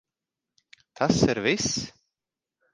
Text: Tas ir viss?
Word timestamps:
Tas 0.95 1.21
ir 1.29 1.37
viss? 1.49 1.71